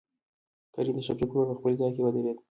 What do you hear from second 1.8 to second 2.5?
کې ودرېد.